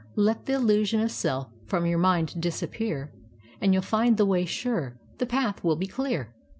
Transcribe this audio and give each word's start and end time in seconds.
Let 0.15 0.47
th' 0.47 0.49
illusion 0.49 0.99
of 0.99 1.11
self 1.11 1.51
From 1.67 1.85
your 1.85 1.99
mind 1.99 2.41
disappear, 2.41 3.13
And 3.61 3.71
you'll 3.71 3.83
find 3.83 4.17
the 4.17 4.25
way 4.25 4.45
sure; 4.45 4.97
The 5.19 5.27
path 5.27 5.63
will 5.63 5.75
be 5.75 5.85
clear.' 5.85 6.33